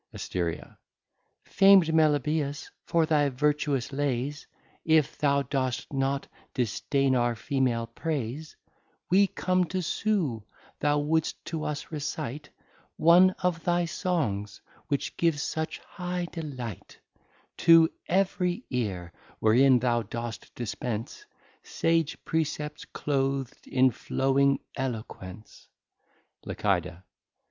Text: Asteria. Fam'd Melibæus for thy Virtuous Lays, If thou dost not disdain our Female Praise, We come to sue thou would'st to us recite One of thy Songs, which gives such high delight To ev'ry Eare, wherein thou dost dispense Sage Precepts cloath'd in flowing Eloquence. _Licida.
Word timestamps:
Asteria. 0.11 0.79
Fam'd 1.43 1.85
Melibæus 1.89 2.71
for 2.87 3.05
thy 3.05 3.29
Virtuous 3.29 3.91
Lays, 3.93 4.47
If 4.83 5.15
thou 5.19 5.43
dost 5.43 5.93
not 5.93 6.25
disdain 6.55 7.15
our 7.15 7.35
Female 7.35 7.85
Praise, 7.85 8.55
We 9.11 9.27
come 9.27 9.65
to 9.65 9.83
sue 9.83 10.43
thou 10.79 10.97
would'st 11.01 11.35
to 11.45 11.65
us 11.65 11.91
recite 11.91 12.49
One 12.97 13.35
of 13.43 13.63
thy 13.63 13.85
Songs, 13.85 14.59
which 14.87 15.15
gives 15.17 15.43
such 15.43 15.77
high 15.77 16.25
delight 16.31 16.99
To 17.57 17.87
ev'ry 18.07 18.63
Eare, 18.71 19.13
wherein 19.37 19.77
thou 19.77 20.01
dost 20.01 20.51
dispense 20.55 21.27
Sage 21.61 22.17
Precepts 22.25 22.85
cloath'd 22.85 23.67
in 23.67 23.91
flowing 23.91 24.61
Eloquence. 24.75 25.67
_Licida. 26.43 27.03